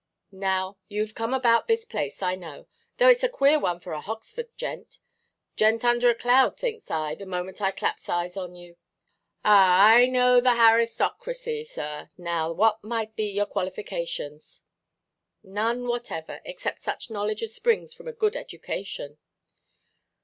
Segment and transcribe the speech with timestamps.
[0.31, 2.65] Now you have come about this place, I know;
[2.97, 4.97] though itʼs a queer one for a Hoxford gent.
[5.55, 8.77] 'Gent under a cloud,' thinks I, the moment I claps eyes on you.
[9.45, 12.09] Ah, I knows the aristocraxy, sir.
[12.17, 14.63] Now, what might be your qualifications?"
[15.43, 19.19] "None whatever, except such knowledge as springs from a good education."